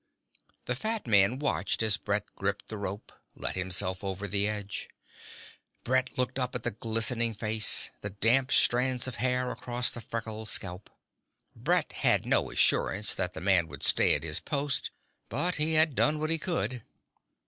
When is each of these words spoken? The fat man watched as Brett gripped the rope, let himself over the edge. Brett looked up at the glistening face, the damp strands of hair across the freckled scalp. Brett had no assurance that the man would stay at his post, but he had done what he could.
The 0.65 0.73
fat 0.73 1.05
man 1.05 1.37
watched 1.37 1.83
as 1.83 1.97
Brett 1.97 2.23
gripped 2.35 2.69
the 2.69 2.77
rope, 2.79 3.11
let 3.35 3.53
himself 3.55 4.03
over 4.03 4.27
the 4.27 4.47
edge. 4.47 4.89
Brett 5.83 6.17
looked 6.17 6.39
up 6.39 6.55
at 6.55 6.63
the 6.63 6.71
glistening 6.71 7.35
face, 7.35 7.91
the 8.01 8.09
damp 8.09 8.51
strands 8.51 9.07
of 9.07 9.17
hair 9.17 9.51
across 9.51 9.91
the 9.91 10.01
freckled 10.01 10.47
scalp. 10.49 10.89
Brett 11.55 11.93
had 11.93 12.25
no 12.25 12.49
assurance 12.49 13.13
that 13.13 13.33
the 13.35 13.41
man 13.41 13.67
would 13.67 13.83
stay 13.83 14.15
at 14.15 14.23
his 14.23 14.39
post, 14.39 14.89
but 15.29 15.57
he 15.57 15.73
had 15.73 15.93
done 15.93 16.19
what 16.19 16.31
he 16.31 16.39
could. 16.39 16.81